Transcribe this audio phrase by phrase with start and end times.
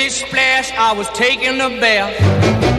[0.00, 2.16] Splish splash, I was taking a bath.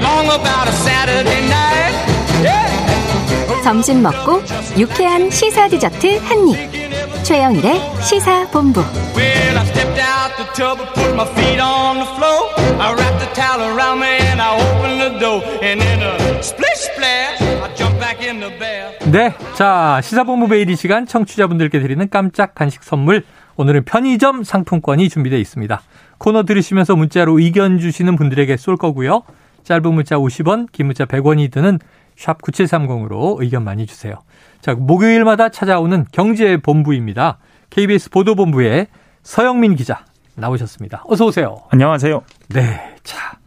[0.01, 1.94] Long about a Saturday night.
[2.42, 3.62] Yeah.
[3.63, 4.42] 점심 먹고
[4.75, 7.23] 유쾌한 시사 디저트 한 입.
[7.23, 8.81] 최영일의 시사 본부.
[9.15, 12.49] Well, I stepped out the tub and put my feet on the floor.
[12.81, 15.43] I wrapped the towel around me and I opened the door.
[15.61, 18.97] And then a splish splash, I jumped back in the bath.
[19.11, 19.35] 네.
[19.53, 23.23] 자, 시사본부 베이리 시간 청취자분들께 드리는 깜짝 간식 선물.
[23.57, 25.83] 오늘은 편의점 상품권이 준비되어 있습니다.
[26.21, 29.23] 코너 들으시면서 문자로 의견 주시는 분들에게 쏠 거고요.
[29.64, 31.79] 짧은 문자 50원, 긴 문자 100원이 드는
[32.16, 34.13] 샵 9730으로 의견 많이 주세요.
[34.62, 37.40] 자, 목요일마다 찾아오는 경제 본부입니다.
[37.72, 38.86] KBS 보도본부의
[39.23, 40.05] 서영민 기자
[40.36, 41.05] 나오셨습니다.
[41.08, 41.63] 어서 오세요.
[41.72, 42.22] 안녕하세요.
[42.49, 42.96] 네.
[43.02, 43.40] 자,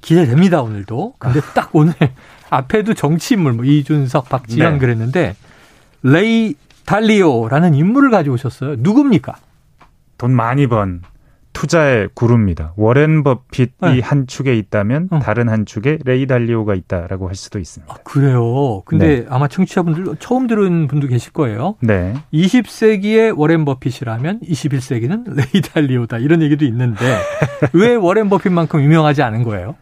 [0.00, 1.14] 기대됩니다, 오늘도.
[1.18, 1.92] 근데 딱 오늘
[2.50, 4.78] 앞에도 정치인물, 뭐 이준석, 박지현 네.
[4.78, 5.34] 그랬는데,
[6.04, 8.76] 레이 달리오라는 인물을 가져오셨어요.
[8.78, 9.34] 누굽니까?
[10.18, 11.02] 돈 많이 번
[11.56, 12.74] 투자의 구루입니다.
[12.76, 14.00] 워렌 버핏이 네.
[14.00, 15.18] 한 축에 있다면 어.
[15.20, 17.94] 다른 한 축에 레이 달리오가 있다라고 할 수도 있습니다.
[17.94, 18.82] 아, 그래요.
[18.84, 19.26] 근데 네.
[19.30, 21.76] 아마 청취자분들 처음 들은 분도 계실 거예요.
[21.80, 22.12] 네.
[22.34, 26.18] 20세기의 워렌 버핏이라면 21세기는 레이 달리오다.
[26.18, 27.00] 이런 얘기도 있는데,
[27.72, 29.76] 왜 워렌 버핏만큼 유명하지 않은 거예요?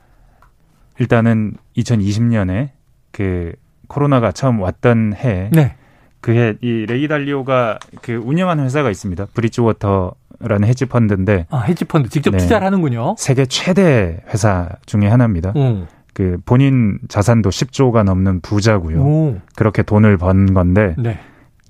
[1.01, 2.71] 일단은 2020년에
[3.11, 3.53] 그
[3.89, 5.75] 코로나가 처음 왔던 해 네.
[6.21, 9.27] 그해 이 레이 달리오가 그 운영하는 회사가 있습니다.
[9.35, 10.15] 브리지워터
[10.47, 12.39] 라는 헤지 펀드인데 아, 헤지 펀드 직접 네.
[12.39, 13.15] 투자를 하는군요.
[13.19, 15.53] 세계 최대 회사 중에 하나입니다.
[15.55, 15.87] 오.
[16.13, 19.01] 그 본인 자산도 10조가 넘는 부자고요.
[19.01, 19.37] 오.
[19.57, 21.19] 그렇게 돈을 번 건데 네.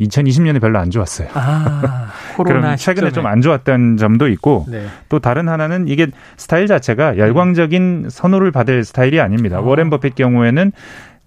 [0.00, 1.28] 2020년에 별로 안 좋았어요.
[1.34, 3.11] 아, 코로나 그럼 최근에.
[3.12, 4.86] 좀 안 좋았던 점도 있고 네.
[5.08, 9.61] 또 다른 하나는 이게 스타일 자체가 열광적인 선호를 받을 스타일이 아닙니다.
[9.61, 9.62] 어.
[9.62, 10.72] 워렌 버핏 경우에는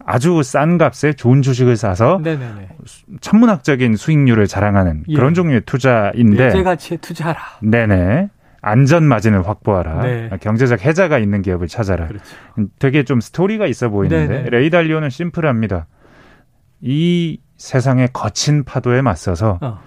[0.09, 2.69] 아주 싼 값에 좋은 주식을 사서 네네네.
[3.19, 5.13] 천문학적인 수익률을 자랑하는 예.
[5.13, 7.39] 그런 종류의 투자인데 일제가치에 투자하라.
[7.61, 8.29] 네네
[8.61, 10.29] 안전 마진을 확보하라 네.
[10.39, 12.23] 경제적 해자가 있는 기업을 찾아라 그렇죠.
[12.79, 14.49] 되게 좀 스토리가 있어 보이는데 네네.
[14.49, 15.87] 레이달리오는 심플합니다.
[16.79, 19.79] 이 세상의 거친 파도에 맞서서 어,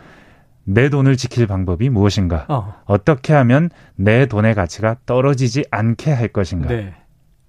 [0.64, 6.68] 내 돈을 지킬 방법이 무엇인가 어, 어떻게 하면 내 돈의 가치가 떨어지지 않게 할 것인가
[6.68, 6.94] 네.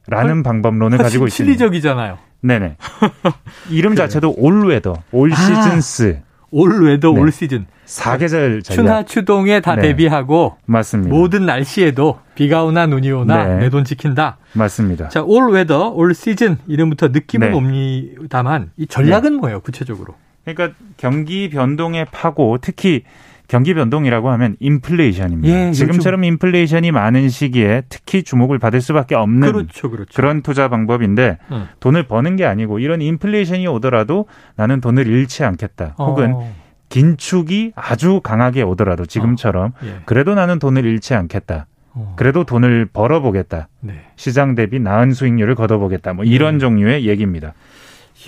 [0.08, 1.52] 라는 방법론을 가지고 있습니다.
[1.52, 2.31] 실리적이잖아요.
[2.42, 2.78] 네네.
[3.70, 5.36] 이름 자체도 All Weather, All 아.
[5.36, 6.22] Seasons,
[6.52, 7.20] All Weather, 네.
[7.20, 7.66] All Season.
[7.86, 8.76] 사계절 전략.
[8.76, 9.82] 춘하 추동에 다 네.
[9.82, 11.14] 대비하고 맞습니다.
[11.14, 13.58] 모든 날씨에도 비가 오나 눈이 오나 네.
[13.58, 14.38] 내돈 지킨다.
[14.54, 15.10] 맞습니다.
[15.10, 17.54] 자, All Weather, All Season 이름부터 느낌은 네.
[17.56, 20.16] 옵니다만 이 전략은 뭐예요, 구체적으로?
[20.46, 23.04] 그러니까 경기 변동의 파고 특히
[23.52, 25.54] 경기 변동이라고 하면 인플레이션입니다.
[25.54, 30.14] 예, 지금처럼 인플레이션이 많은 시기에 특히 주목을 받을 수밖에 없는 그렇죠, 그렇죠.
[30.16, 31.68] 그런 투자 방법인데 응.
[31.82, 34.26] 돈을 버는 게 아니고 이런 인플레이션이 오더라도
[34.56, 35.96] 나는 돈을 잃지 않겠다.
[35.98, 36.56] 혹은 어,
[36.88, 39.98] 긴축이 아주 강하게 오더라도 지금처럼 예.
[40.06, 41.68] 그래도 나는 돈을 잃지 않겠다.
[41.94, 43.68] 어, 그래도 돈을 벌어보겠다.
[43.82, 43.96] 네.
[44.16, 46.14] 시장 대비 나은 수익률을 거둬보겠다.
[46.14, 46.60] 뭐 이런 음.
[46.60, 47.54] 종류의 얘기입니다.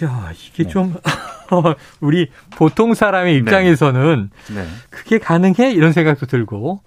[0.01, 0.35] 이야, 네.
[0.49, 0.95] 이게 좀
[2.01, 4.65] 우리 보통 사람의 입장에서는 네.
[4.89, 5.71] 그게 가능해?
[5.73, 6.81] 이런 생각도 들고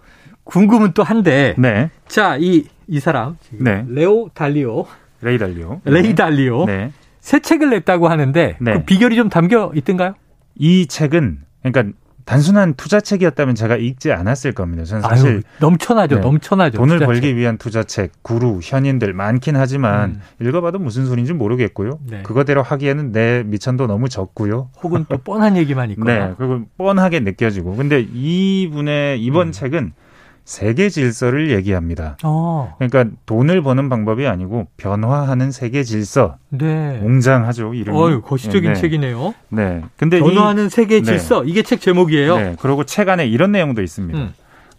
[0.44, 1.90] 궁금은 또 한데 네.
[2.08, 3.84] 자, 이, 이 사람 네.
[3.88, 4.86] 레오 달리오,
[5.20, 5.80] 레이 달리오.
[5.84, 6.92] 레이 달리오 네.
[7.20, 8.72] 새 책을 냈다고 하는데 네.
[8.72, 10.14] 그 비결이 좀 담겨 있던가요?
[10.54, 14.84] 이 책은 그러니까 단순한 투자책이었다면 제가 읽지 않았을 겁니다.
[14.84, 16.20] 저는 사실 아유, 넘쳐나죠, 네.
[16.20, 16.76] 넘쳐나죠.
[16.76, 17.06] 돈을 투자책.
[17.06, 20.44] 벌기 위한 투자책, 구루, 현인들 많긴 하지만 음.
[20.44, 22.00] 읽어봐도 무슨 소리인지 모르겠고요.
[22.04, 22.22] 네.
[22.24, 24.70] 그거대로 하기에는 내 밑천도 너무 적고요.
[24.82, 26.12] 혹은 또 뻔한 얘기만 있거나.
[26.28, 27.76] 네, 그리고 뻔하게 느껴지고.
[27.76, 29.52] 근데 이분의 이번 음.
[29.52, 29.92] 책은
[30.46, 32.16] 세계 질서를 얘기합니다.
[32.22, 36.36] 어, 그러니까 돈을 버는 방법이 아니고 변화하는 세계 질서.
[36.50, 37.00] 네.
[37.02, 37.98] 웅장하죠, 이름이.
[37.98, 39.34] 어유 거시적인 네, 책이네요.
[39.48, 39.82] 네.
[39.96, 41.02] 근데 변화하는 세계 네.
[41.02, 42.36] 질서 이게 책 제목이에요.
[42.36, 42.56] 네.
[42.60, 44.16] 그리고 책 안에 이런 내용도 있습니다.
[44.16, 44.32] 음.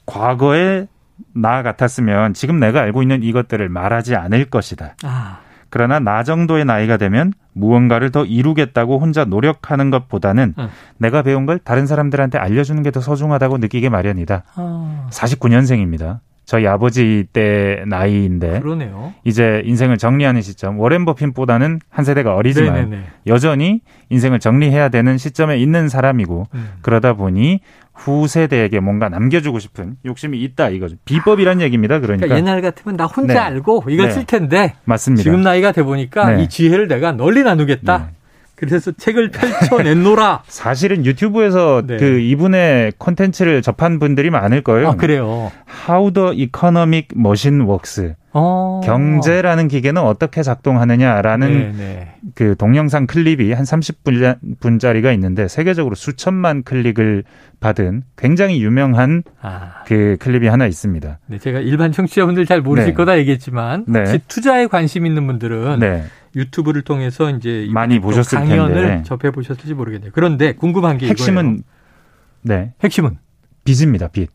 [0.05, 0.87] 과거에
[1.33, 4.95] 나 같았으면 지금 내가 알고 있는 이것들을 말하지 않을 것이다.
[5.03, 5.39] 아,
[5.69, 10.67] 그러나 나 정도의 나이가 되면 무언가를 더 이루겠다고 혼자 노력하는 것보다는 음.
[10.97, 14.43] 내가 배운 걸 다른 사람들한테 알려주는 게 더 소중하다고 느끼게 마련이다.
[14.55, 16.19] 아 49년생입니다.
[16.47, 19.13] 저희 아버지 때 나이인데 그러네요.
[19.25, 23.03] 이제 인생을 정리하는 시점 워렌 버핏보다는 한 세대가 어리지만 네네네.
[23.27, 26.69] 여전히 인생을 정리해야 되는 시점에 있는 사람이고 음.
[26.81, 27.59] 그러다 보니
[27.93, 30.95] 후세대에게 뭔가 남겨주고 싶은 욕심이 있다 이거죠.
[31.03, 31.99] 비법이란 얘기입니다.
[31.99, 33.39] 그러니까, 그러니까 옛날 같으면 나 혼자 네.
[33.39, 34.11] 알고 이걸 네.
[34.13, 35.23] 쓸 텐데 맞습니다.
[35.23, 36.43] 지금 나이가 돼 보니까 네.
[36.43, 38.11] 이 지혜를 내가 널리 나누겠다.
[38.57, 38.67] 네.
[38.67, 40.43] 그래서 책을 펼쳐냈노라.
[40.49, 41.97] 사실은 유튜브에서 네.
[41.97, 44.89] 그 이분의 콘텐츠를 접한 분들이 많을 거예요.
[44.89, 45.51] 아 그래요.
[45.87, 48.15] How the Economic Machine Works.
[48.39, 48.81] 어.
[48.83, 52.15] 경제라는 기계는 어떻게 작동하느냐라는 네, 네.
[52.35, 57.23] 그 동영상 클립이 한 30분짜리가 있는데 세계적으로 수천만 클릭을
[57.59, 59.83] 받은 굉장히 유명한 아.
[59.87, 61.19] 그 클립이 하나 있습니다.
[61.25, 62.93] 네, 제가 일반 청취자분들 잘 모르실 네.
[62.93, 64.19] 거다 얘기했지만 네.
[64.27, 66.03] 투자에 관심 있는 분들은 네.
[66.35, 69.03] 유튜브를 통해서 이제 많이 또 보셨을 강연을 텐데.
[69.03, 70.11] 접해 보셨을지 모르겠네요.
[70.13, 71.11] 그런데 궁금한 게 이거예요.
[71.11, 71.63] 핵심은
[72.43, 72.73] 네.
[72.83, 73.17] 핵심은
[73.63, 74.07] 빚입니다.
[74.09, 74.29] 빚.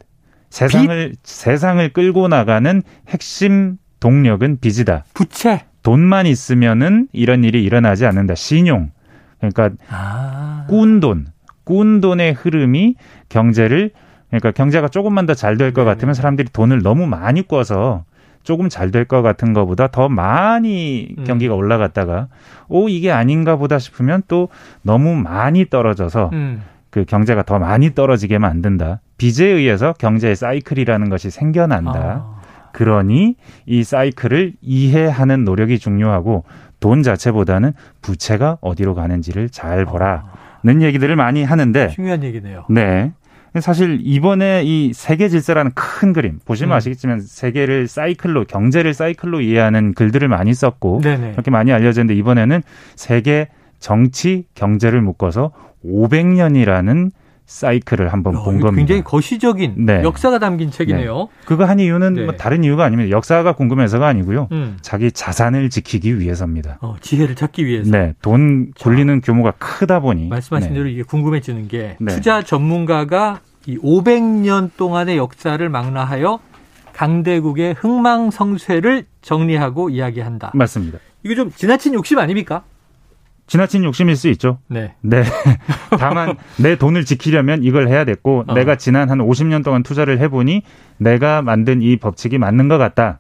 [0.51, 5.05] 세상을 세상을 끌고 나가는 핵심 동력은 빚이다.
[5.15, 5.65] 부채.
[5.83, 8.35] 돈만 있으면은 이런 일이 일어나지 않는다.
[8.35, 8.91] 신용.
[9.39, 10.67] 그러니까 아.
[10.69, 11.27] 꾼 돈,
[11.65, 12.95] 꾼 돈의 흐름이
[13.29, 13.91] 경제를
[14.29, 15.85] 그러니까 경제가 조금만 더 잘 될 것.
[15.85, 18.05] 같으면 사람들이 돈을 너무 많이 꿔서
[18.43, 21.25] 조금 잘 될 것 같은 것보다 더 많이 음.
[21.25, 22.29] 경기가 올라갔다가
[22.69, 24.49] 오 이게 아닌가 보다 싶으면 또
[24.83, 26.63] 너무 많이 떨어져서 음.
[26.91, 29.01] 그 경제가 더 많이 떨어지게 만든다.
[29.17, 31.93] 빚에 의해서 경제의 사이클이라는 것이 생겨난다.
[31.95, 32.41] 아.
[32.73, 33.37] 그러니
[33.67, 36.45] 이 사이클을 이해하는 노력이 중요하고
[36.81, 37.73] 돈 자체보다는
[38.03, 42.65] 부채가 어디로 가는지를 잘 보라는 얘기들을 많이 하는데 중요한 얘기네요.
[42.69, 43.13] 네.
[43.61, 46.77] 사실 이번에 이 세계 질서라는 큰 그림 보시면 음.
[46.77, 51.33] 아시겠지만 세계를 사이클로 경제를 사이클로 이해하는 글들을 많이 썼고 네네.
[51.33, 52.63] 그렇게 많이 알려졌는데 이번에는
[52.97, 55.53] 세계 정치 경제를 묶어서
[55.85, 57.11] 500년이라는
[57.53, 58.77] 사이클을 한번 어, 본 겁니다.
[58.77, 60.03] 굉장히 거시적인 네.
[60.03, 61.29] 역사가 담긴 책이네요.
[61.45, 62.25] 그거 한 이유는 네.
[62.25, 63.11] 뭐 다른 이유가 아닙니다.
[63.11, 64.49] 역사가 궁금해서가 아니고요.
[64.53, 64.79] 음.
[64.81, 66.79] 자기 자산을 지키기 위해서입니다.
[66.81, 67.91] 어, 지혜를 찾기 위해서.
[67.91, 70.75] 네, 돈 굴리는 규모가 크다 보니 말씀하신 네.
[70.75, 72.15] 대로 이게 궁금해지는 게 네.
[72.15, 76.41] 투자 전문가가 이 500년 동안의 역사를 망라하여
[76.95, 80.53] 강대국의 흥망성쇠를 정리하고 이야기한다.
[80.55, 80.99] 맞습니다.
[81.23, 82.65] 이거 좀 지나친 욕심 아닙니까?
[83.53, 84.57] 지나친 욕심일 수 있죠.
[84.67, 84.95] 네.
[85.03, 85.25] 네.
[86.01, 88.55] 다만 내 돈을 지키려면 이걸 해야 됐고 어.
[88.55, 90.63] 내가 지난 한 50년 동안 투자를 해보니
[90.97, 93.19] 내가 만든 이 법칙이 맞는 것 같다.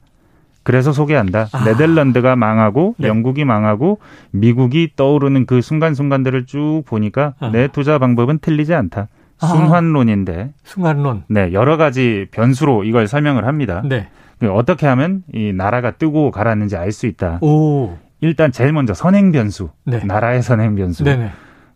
[0.62, 1.48] 그래서 소개한다.
[1.52, 1.64] 아.
[1.66, 3.08] 네덜란드가 망하고 네.
[3.08, 3.98] 영국이 망하고
[4.30, 7.50] 미국이 떠오르는 그 순간순간들을 쭉 보니까 아.
[7.50, 9.08] 내 투자 방법은 틀리지 않다.
[9.38, 9.46] 아.
[9.46, 11.24] 순환론인데 순간론.
[11.28, 13.82] 네, 여러 가지 변수로 이걸 설명을 합니다.
[13.84, 14.08] 네.
[14.38, 17.38] 그 어떻게 하면 이 나라가 뜨고 가라앉는지 알 수 있다.
[17.42, 17.98] 오.
[18.22, 20.02] 일단 제일 먼저 선행 변수, 네.
[20.04, 21.30] 나라의 선행 변수, 네네.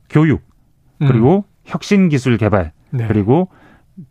[0.09, 0.43] 교육,
[1.03, 1.09] 음.
[1.09, 3.07] 그리고 혁신 기술 개발, 네.
[3.09, 3.49] 그리고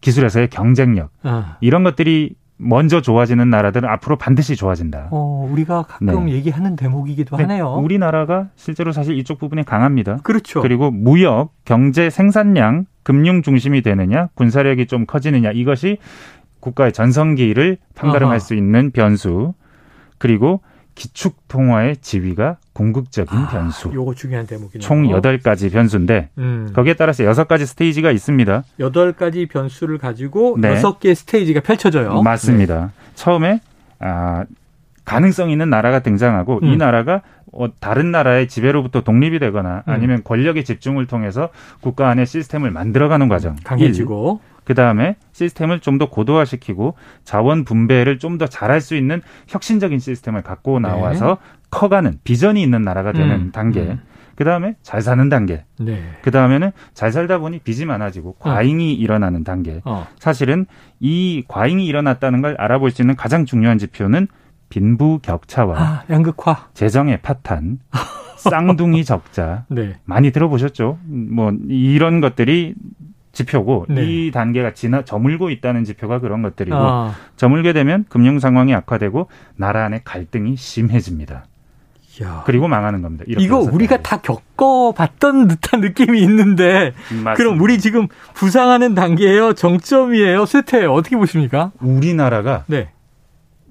[0.02, 1.58] 기술에서의 경쟁력 아.
[1.62, 5.10] 이런 것들이 먼저 좋아지는 나라들은 앞으로 반드시 좋아진다.
[5.12, 6.34] 어, 우리가 가끔 네.
[6.34, 7.74] 얘기하는 대목이기도 네, 하네요.
[7.76, 10.18] 우리나라가 실제로 사실 이쪽 부분에 강합니다.
[10.24, 10.62] 그렇죠.
[10.62, 16.00] 그리고 무역, 경제 생산량, 금융 중심이 되느냐, 군사력이 좀 커지느냐 이것이
[16.60, 18.40] 국가의 전성기를 판가름할.
[18.42, 19.54] 수 있는 변수.
[20.18, 20.62] 그리고
[20.96, 23.92] 기축 통화의 지위가 궁극적인 아, 변수.
[23.94, 24.80] 요거 중요한 대목이네요.
[24.80, 26.72] 총 여덟 가지 변수인데 음.
[26.74, 28.64] 거기에 따라서 여섯 가지 스테이지가 있습니다.
[28.80, 30.72] 여덟 가지 변수를 가지고 네.
[30.72, 32.22] 여섯 개의 스테이지가 펼쳐져요.
[32.22, 32.92] 맞습니다.
[33.16, 33.62] 처음에
[34.00, 34.46] 아,
[35.04, 36.78] 가능성 있는 나라가 등장하고 이 음.
[36.78, 37.22] 나라가
[37.52, 39.94] 어, 다른 나라의 지배로부터 독립이 되거나 음.
[39.94, 41.50] 아니면 권력의 집중을 통해서
[41.82, 43.56] 국가 안에 시스템을 만들어가는 과정.
[43.64, 44.42] 강해지고.
[44.66, 50.42] 그 다음에 시스템을 좀 더 고도화시키고 자원 분배를 좀 더 잘할 수 있는 혁신적인 시스템을
[50.42, 51.38] 갖고 나와서
[51.72, 53.36] 커가는 비전이 있는 나라가 되는 네.
[53.36, 53.52] 음.
[53.52, 53.82] 단계.
[53.82, 54.02] 음.
[54.36, 55.64] 그 다음에 잘 사는 단계.
[55.80, 56.04] 네.
[56.22, 59.80] 그 다음에는 잘 살다 보니 빚이 많아지고 과잉이 일어나는 단계.
[59.86, 60.06] 어.
[60.20, 60.66] 사실은
[61.00, 64.28] 이 과잉이 일어났다는 걸 알아볼 수 있는 가장 중요한 지표는
[64.68, 66.70] 빈부 격차와 아, 양극화.
[66.74, 67.80] 재정의 파탄,
[68.38, 69.96] 쌍둥이 적자 네.
[70.04, 71.00] 많이 들어보셨죠?
[71.06, 72.74] 뭐 이런 것들이
[73.36, 74.04] 지표고 네.
[74.04, 79.28] 이 단계가 지나 저물고 있다는 지표가 그런 것들이고 아, 저물게 되면 금융 상황이 악화되고
[79.58, 81.46] 나라 안의 갈등이 심해집니다.
[82.22, 82.44] 이야.
[82.46, 83.25] 그리고 망하는 겁니다.
[83.27, 87.34] 이거 우리가 다 겪어봤던 듯한 느낌이 있는데 맞습니다.
[87.34, 90.94] 그럼 우리 지금 부상하는 단계예요, 정점이에요, 쇠퇴예요.
[90.94, 91.74] 어떻게 보십니까?
[91.82, 92.89] 우리나라가 네.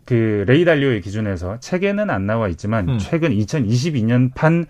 [0.05, 2.99] 그 레이달리오의 기준에서 책에는 안 나와 있지만 음.
[2.99, 4.67] 최근 2022년 판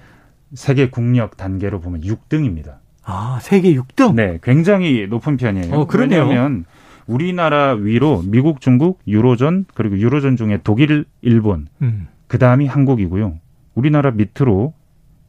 [0.54, 2.76] 세계 국력 단계로 보면 6등입니다.
[3.04, 4.14] 아, 세계 6등.
[4.14, 5.74] 네, 굉장히 높은 편이에요.
[5.74, 6.26] 어, 그러네요.
[6.26, 6.64] 왜냐하면
[7.06, 12.08] 우리나라 위로 미국, 중국, 유로존 그리고 유로존 중에 독일, 일본 음.
[12.26, 13.38] 그 다음이 한국이고요.
[13.74, 14.72] 우리나라 밑으로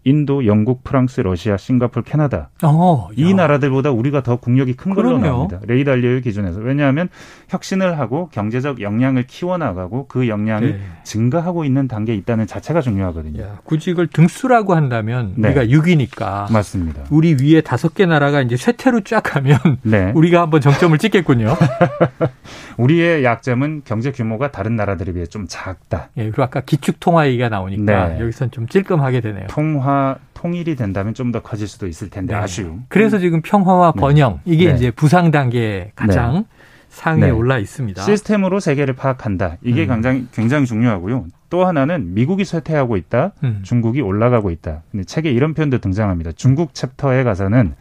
[0.08, 3.36] 인도, 영국, 프랑스, 러시아, 싱가포르, 캐나다 어, 이 야.
[3.36, 5.32] 나라들보다 우리가 더 국력이 큰 걸로 그러네요.
[5.32, 5.60] 나옵니다.
[5.66, 7.10] 레이달리오의 기준에서 왜냐하면
[7.50, 10.80] 혁신을 하고 경제적 역량을 키워나가고 그 역량이 네.
[11.04, 13.42] 증가하고 있는 단계에 있다는 자체가 중요하거든요.
[13.42, 15.50] 야, 굳이 이걸 등수라고 한다면 네.
[15.50, 17.02] 우리가 6위니까 맞습니다.
[17.10, 21.56] 우리 위에 다섯 개 나라가 이제 쇠퇴로 쫙 가면 네, 우리가 한번 정점을 찍겠군요.
[22.78, 26.10] 우리의 약점은 경제 규모가 다른 나라들에 비해 좀 작다.
[26.18, 28.20] 예, 그리고 아까 기축 통화 얘기가 나오니까 네.
[28.20, 29.48] 여기선 좀 찔끔하게 되네요.
[29.48, 29.95] 통화
[30.34, 32.40] 통일이 된다면 좀 더 커질 수도 있을 텐데 네.
[32.40, 32.86] 아쉬움.
[32.88, 34.00] 그래서 지금 평화와 네.
[34.00, 34.76] 번영 이게 네.
[34.76, 36.46] 이제 부상 단계 가장
[36.90, 37.30] 상위에 네.
[37.32, 38.02] 올라 있습니다.
[38.04, 39.58] 시스템으로 세계를 파악한다.
[39.64, 39.88] 이게 음.
[39.90, 41.26] 굉장히 굉장히 중요하고요.
[41.56, 43.32] 또 하나는 미국이 쇠퇴하고 있다.
[43.46, 43.62] 음.
[43.64, 44.82] 중국이 올라가고 있다.
[44.92, 46.34] 근데 책에 이런 표현도 등장합니다.
[46.34, 47.76] 중국 챕터에 가서는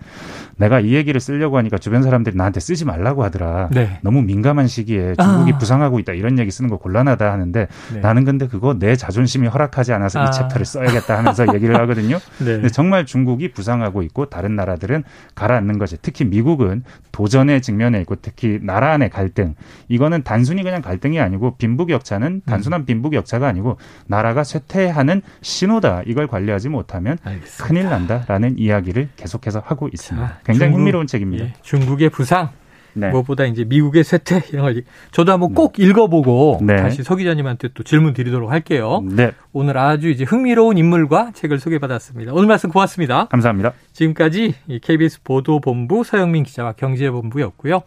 [0.57, 3.71] 내가 이 얘기를 쓰려고 하니까 주변 사람들이 나한테 쓰지 말라고 하더라.
[3.73, 3.99] 네.
[4.03, 5.59] 너무 민감한 시기에 중국이 아.
[5.59, 6.13] 부상하고 있다.
[6.13, 8.01] 이런 얘기 쓰는 거 곤란하다 하는데 네.
[8.01, 10.29] 나는 근데 그거 내 자존심이 허락하지 않아서 아.
[10.29, 12.19] 이 챕터를 써야겠다 하면서 얘기를 하거든요.
[12.39, 12.45] 네.
[12.45, 15.03] 근데 정말 중국이 부상하고 있고 다른 나라들은
[15.35, 19.55] 가라앉는 것이 특히 미국은 도전에 직면해 있고 특히 나라 안의 갈등
[19.89, 23.64] 이거는 단순히 그냥 갈등이 아니고 빈부격차는 단순한 빈부격차가 아니고
[24.07, 27.65] 나라가 쇠퇴하는 신호다 이걸 관리하지 못하면 알겠습니다.
[27.65, 30.27] 큰일 난다라는 이야기를 계속해서 하고 있습니다.
[30.27, 31.45] 자, 굉장히 중국, 흥미로운 책입니다.
[31.45, 32.51] 예, 중국의 부상,
[32.95, 33.11] 네.
[33.11, 36.77] 무엇보다 이제 미국의 쇠퇴 이런 걸 저도 한번 꼭 읽어보고 네.
[36.77, 39.03] 다시 서 기자님한테 또 질문 드리도록 할게요.
[39.05, 42.33] 네, 오늘 아주 이제 흥미로운 인물과 책을 소개받았습니다.
[42.33, 43.27] 오늘 말씀 고맙습니다.
[43.27, 43.73] 감사합니다.
[43.93, 47.83] 지금까지 이 KBS 보도본부 서영민 기자와 경제본부였고요.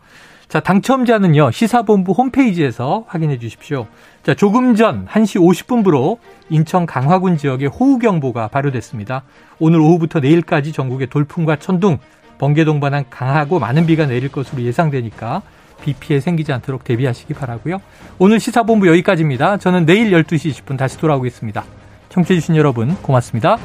[0.48, 3.86] 자, 당첨자는요, 시사본부 홈페이지에서 확인해 주십시오.
[4.24, 9.24] 자, 조금 전 1시 50분부로 인천 강화군 지역에 호우경보가 발효됐습니다.
[9.60, 12.00] 오늘 오후부터 내일까지 전국에 돌풍과 천둥,
[12.38, 15.42] 번개 동반한 강하고 많은 비가 내릴 것으로 예상되니까
[15.82, 17.82] 비 피해 생기지 않도록 대비하시기 바라고요.
[18.18, 19.58] 오늘 시사본부 여기까지입니다.
[19.58, 21.66] 저는 내일 12시 10분 다시 돌아오겠습니다.
[22.10, 23.58] 청취해주신 여러분 고맙습니다.